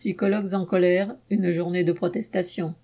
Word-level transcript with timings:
Psychologues 0.00 0.54
en 0.54 0.64
colère, 0.64 1.16
une 1.28 1.50
journée 1.50 1.82
de 1.82 1.92
protestation. 1.92 2.76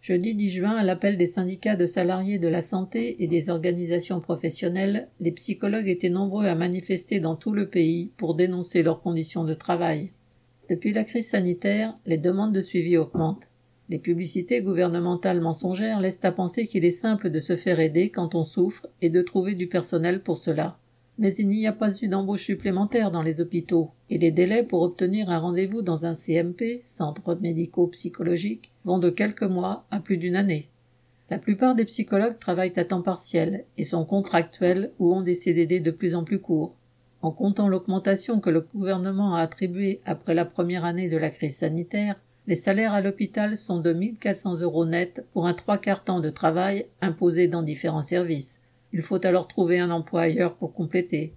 Jeudi 0.00 0.34
10 0.34 0.48
juin, 0.48 0.70
à 0.70 0.82
l'appel 0.82 1.18
des 1.18 1.26
syndicats 1.26 1.76
de 1.76 1.84
salariés 1.84 2.38
de 2.38 2.48
la 2.48 2.62
santé 2.62 3.22
et 3.22 3.26
des 3.26 3.50
organisations 3.50 4.22
professionnelles, 4.22 5.08
les 5.20 5.32
psychologues 5.32 5.88
étaient 5.88 6.08
nombreux 6.08 6.46
à 6.46 6.54
manifester 6.54 7.20
dans 7.20 7.36
tout 7.36 7.52
le 7.52 7.68
pays 7.68 8.10
pour 8.16 8.34
dénoncer 8.34 8.82
leurs 8.82 9.02
conditions 9.02 9.44
de 9.44 9.52
travail. 9.52 10.12
Depuis 10.70 10.94
la 10.94 11.04
crise 11.04 11.28
sanitaire, 11.28 11.94
les 12.06 12.16
demandes 12.16 12.54
de 12.54 12.62
suivi 12.62 12.96
augmentent. 12.96 13.50
Les 13.90 13.98
publicités 13.98 14.62
gouvernementales 14.62 15.42
mensongères 15.42 16.00
laissent 16.00 16.24
à 16.24 16.32
penser 16.32 16.66
qu'il 16.66 16.86
est 16.86 16.90
simple 16.90 17.28
de 17.28 17.38
se 17.38 17.54
faire 17.54 17.80
aider 17.80 18.08
quand 18.08 18.34
on 18.34 18.44
souffre 18.44 18.86
et 19.02 19.10
de 19.10 19.20
trouver 19.20 19.54
du 19.54 19.66
personnel 19.66 20.22
pour 20.22 20.38
cela. 20.38 20.78
Mais 21.18 21.34
il 21.34 21.48
n'y 21.48 21.66
a 21.66 21.72
pas 21.72 21.94
eu 21.98 22.08
d'embauche 22.08 22.44
supplémentaire 22.44 23.10
dans 23.10 23.22
les 23.22 23.40
hôpitaux, 23.40 23.90
et 24.10 24.18
les 24.18 24.30
délais 24.30 24.62
pour 24.62 24.82
obtenir 24.82 25.30
un 25.30 25.38
rendez-vous 25.38 25.82
dans 25.82 26.06
un 26.06 26.14
CMP, 26.14 26.80
centre 26.84 27.34
médico-psychologique, 27.34 28.70
vont 28.84 28.98
de 28.98 29.10
quelques 29.10 29.42
mois 29.42 29.84
à 29.90 30.00
plus 30.00 30.16
d'une 30.16 30.36
année. 30.36 30.68
La 31.30 31.38
plupart 31.38 31.74
des 31.74 31.84
psychologues 31.84 32.38
travaillent 32.38 32.78
à 32.78 32.84
temps 32.84 33.02
partiel 33.02 33.64
et 33.78 33.84
sont 33.84 34.04
contractuels 34.04 34.90
ou 34.98 35.14
ont 35.14 35.22
des 35.22 35.34
CDD 35.34 35.80
de 35.80 35.90
plus 35.90 36.14
en 36.14 36.24
plus 36.24 36.40
courts. 36.40 36.74
En 37.22 37.30
comptant 37.30 37.68
l'augmentation 37.68 38.40
que 38.40 38.50
le 38.50 38.62
gouvernement 38.62 39.34
a 39.34 39.40
attribuée 39.40 40.00
après 40.04 40.34
la 40.34 40.44
première 40.44 40.84
année 40.84 41.08
de 41.08 41.16
la 41.16 41.30
crise 41.30 41.56
sanitaire, 41.56 42.16
les 42.48 42.56
salaires 42.56 42.92
à 42.92 43.00
l'hôpital 43.00 43.56
sont 43.56 43.78
de 43.78 43.92
1400 43.92 44.62
euros 44.62 44.84
net 44.84 45.24
pour 45.32 45.46
un 45.46 45.54
trois 45.54 45.78
quarts 45.78 46.02
temps 46.02 46.20
de 46.20 46.30
travail 46.30 46.86
imposé 47.00 47.46
dans 47.46 47.62
différents 47.62 48.02
services. 48.02 48.61
Il 48.92 49.02
faut 49.02 49.24
alors 49.24 49.48
trouver 49.48 49.78
un 49.78 49.90
emploi 49.90 50.22
ailleurs 50.22 50.56
pour 50.56 50.74
compléter. 50.74 51.32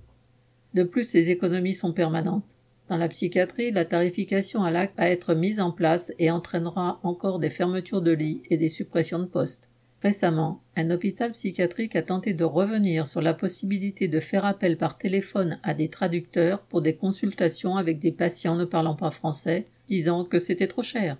De 0.73 0.83
plus, 0.83 1.13
les 1.13 1.31
économies 1.31 1.73
sont 1.73 1.93
permanentes. 1.93 2.55
Dans 2.89 2.97
la 2.97 3.07
psychiatrie, 3.07 3.71
la 3.71 3.85
tarification 3.85 4.63
à 4.63 4.71
l'acte 4.71 4.97
va 4.97 5.09
être 5.09 5.33
mise 5.33 5.59
en 5.59 5.71
place 5.71 6.11
et 6.19 6.29
entraînera 6.29 6.99
encore 7.03 7.39
des 7.39 7.49
fermetures 7.49 8.01
de 8.01 8.11
lits 8.11 8.43
et 8.49 8.57
des 8.57 8.69
suppressions 8.69 9.19
de 9.19 9.25
postes. 9.25 9.69
Récemment, 10.03 10.61
un 10.75 10.91
hôpital 10.91 11.31
psychiatrique 11.31 11.95
a 11.95 12.03
tenté 12.03 12.33
de 12.35 12.43
revenir 12.43 13.07
sur 13.07 13.21
la 13.21 13.33
possibilité 13.33 14.07
de 14.07 14.19
faire 14.19 14.45
appel 14.45 14.77
par 14.77 14.99
téléphone 14.99 15.57
à 15.63 15.73
des 15.73 15.89
traducteurs 15.89 16.61
pour 16.61 16.83
des 16.83 16.95
consultations 16.95 17.75
avec 17.75 17.97
des 17.97 18.11
patients 18.11 18.55
ne 18.55 18.65
parlant 18.65 18.95
pas 18.95 19.09
français, 19.09 19.65
disant 19.87 20.23
que 20.23 20.39
c'était 20.39 20.67
trop 20.67 20.83
cher. 20.83 21.17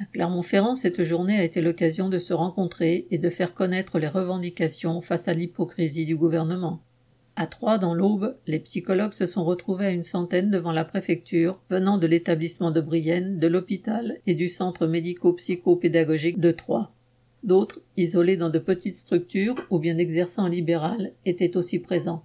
À 0.00 0.06
Clermont-Ferrand, 0.06 0.76
cette 0.76 1.02
journée 1.02 1.36
a 1.36 1.44
été 1.44 1.60
l'occasion 1.60 2.08
de 2.08 2.16
se 2.16 2.32
rencontrer 2.32 3.06
et 3.10 3.18
de 3.18 3.28
faire 3.28 3.52
connaître 3.52 3.98
les 3.98 4.08
revendications 4.08 5.02
face 5.02 5.28
à 5.28 5.34
l'hypocrisie 5.34 6.06
du 6.06 6.16
gouvernement. 6.16 6.80
À 7.36 7.46
Troyes, 7.46 7.76
dans 7.76 7.92
l'Aube, 7.92 8.34
les 8.46 8.60
psychologues 8.60 9.12
se 9.12 9.26
sont 9.26 9.44
retrouvés 9.44 9.84
à 9.84 9.90
une 9.90 10.02
centaine 10.02 10.50
devant 10.50 10.72
la 10.72 10.86
préfecture, 10.86 11.60
venant 11.68 11.98
de 11.98 12.06
l'établissement 12.06 12.70
de 12.70 12.80
Brienne, 12.80 13.38
de 13.38 13.46
l'hôpital 13.46 14.16
et 14.26 14.34
du 14.34 14.48
centre 14.48 14.86
médico-psychopédagogique 14.86 16.40
de 16.40 16.52
Troyes. 16.52 16.92
D'autres, 17.42 17.82
isolés 17.98 18.38
dans 18.38 18.50
de 18.50 18.58
petites 18.58 18.96
structures 18.96 19.56
ou 19.68 19.78
bien 19.78 19.98
exerçant 19.98 20.44
en 20.44 20.48
libéral, 20.48 21.12
étaient 21.26 21.58
aussi 21.58 21.78
présents. 21.78 22.24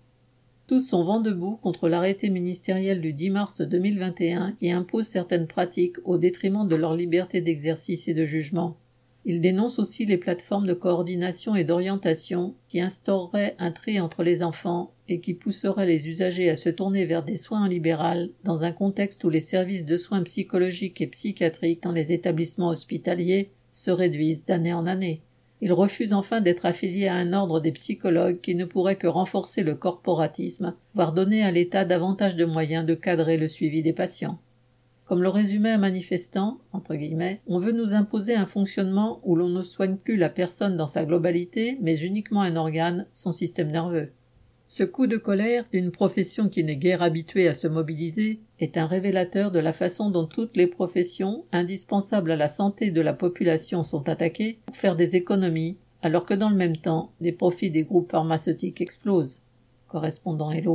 Tous 0.68 0.82
sont 0.82 1.04
vent 1.04 1.20
debout 1.20 1.60
contre 1.62 1.88
l'arrêté 1.88 2.32
ministériel 2.32 3.00
du 3.00 3.14
10 3.14 3.30
mars 3.30 3.62
2021 3.62 4.54
qui 4.60 4.72
impose 4.72 5.06
certaines 5.06 5.46
pratiques 5.46 5.98
au 6.06 6.18
détriment 6.18 6.68
de 6.68 6.76
leur 6.76 6.96
liberté 6.96 7.40
d'exercice 7.40 8.08
et 8.08 8.16
de 8.16 8.26
jugement. 8.26 8.76
Ils 9.26 9.42
dénoncent 9.42 9.78
aussi 9.78 10.08
les 10.08 10.18
plateformes 10.18 10.66
de 10.66 10.74
coordination 10.74 11.56
et 11.56 11.66
d'orientation 11.66 12.56
qui 12.68 12.82
instaureraient 12.82 13.56
un 13.60 13.72
tri 13.72 14.00
entre 14.00 14.24
les 14.24 14.42
enfants 14.42 14.92
et 15.08 15.20
qui 15.20 15.36
pousseraient 15.36 15.86
les 15.86 16.08
usagers 16.08 16.50
à 16.50 16.56
se 16.56 16.70
tourner 16.70 17.06
vers 17.06 17.24
des 17.24 17.38
soins 17.38 17.66
en 17.66 17.68
libéral 17.68 18.32
dans 18.44 18.64
un 18.64 18.72
contexte 18.72 19.24
où 19.24 19.30
les 19.30 19.42
services 19.42 19.86
de 19.86 19.98
soins 19.98 20.24
psychologiques 20.24 21.00
et 21.00 21.08
psychiatriques 21.08 21.84
dans 21.84 21.92
les 21.92 22.12
établissements 22.12 22.70
hospitaliers 22.70 23.52
se 23.72 23.92
réduisent 23.92 24.46
d'année 24.46 24.74
en 24.74 24.88
année. 24.88 25.22
Ils 25.66 25.74
refusent 25.74 26.14
enfin 26.14 26.42
d'être 26.42 26.68
affiliés 26.68 27.08
à 27.08 27.16
un 27.16 27.34
ordre 27.34 27.60
des 27.60 27.72
psychologues 27.72 28.40
qui 28.40 28.54
ne 28.54 28.66
pourrait 28.66 28.98
que 28.98 29.08
renforcer 29.08 29.64
le 29.64 29.74
corporatisme, 29.74 30.76
voire 30.94 31.12
donner 31.12 31.42
à 31.42 31.50
l'État 31.50 31.86
davantage 31.86 32.36
de 32.36 32.46
moyens 32.46 32.86
de 32.86 32.94
cadrer 32.94 33.36
le 33.36 33.48
suivi 33.48 33.82
des 33.82 33.92
patients. 33.92 34.38
Comme 35.06 35.24
le 35.24 35.30
résumait 35.30 35.72
un 35.72 35.80
manifestant, 35.80 36.60
entre 36.72 36.94
guillemets, 36.94 37.42
on 37.48 37.58
veut 37.58 37.72
nous 37.72 37.96
imposer 37.96 38.36
un 38.36 38.46
fonctionnement 38.46 39.20
où 39.24 39.36
l'on 39.36 39.50
ne 39.50 39.64
soigne 39.64 39.98
plus 39.98 40.18
la 40.18 40.30
personne 40.30 40.78
dans 40.78 40.86
sa 40.86 41.04
globalité, 41.04 41.80
mais 41.82 41.98
uniquement 41.98 42.42
un 42.42 42.58
organe, 42.58 43.08
son 43.12 43.32
système 43.32 43.72
nerveux. 43.72 44.12
Ce 44.68 44.84
coup 44.84 45.06
de 45.06 45.18
colère 45.18 45.66
d'une 45.72 45.92
profession 45.92 46.50
qui 46.50 46.64
n'est 46.64 46.76
guère 46.76 47.04
habituée 47.04 47.48
à 47.48 47.54
se 47.54 47.68
mobiliser 47.68 48.40
est 48.60 48.78
un 48.78 48.88
révélateur 48.88 49.52
de 49.52 49.60
la 49.60 49.74
façon 49.74 50.10
dont 50.10 50.26
toutes 50.26 50.58
les 50.58 50.66
professions 50.66 51.46
indispensables 51.52 52.32
à 52.32 52.36
la 52.36 52.48
santé 52.48 52.90
de 52.90 53.02
la 53.02 53.14
population 53.14 53.84
sont 53.84 54.10
attaquées 54.10 54.58
pour 54.66 54.76
faire 54.76 54.96
des 54.96 55.16
économies, 55.16 55.78
alors 56.02 56.26
que 56.26 56.34
dans 56.34 56.50
le 56.50 56.56
même 56.56 56.78
temps, 56.78 57.12
les 57.22 57.32
profits 57.32 57.70
des 57.70 57.84
groupes 57.84 58.10
pharmaceutiques 58.10 58.82
explosent. 58.82 59.40
Correspondant 59.88 60.50
Hello. 60.50 60.74